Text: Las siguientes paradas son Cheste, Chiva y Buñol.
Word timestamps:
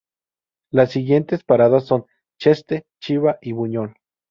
Las 0.71 0.89
siguientes 0.93 1.43
paradas 1.43 1.85
son 1.85 2.07
Cheste, 2.39 2.87
Chiva 2.99 3.37
y 3.39 3.51
Buñol. 3.51 3.93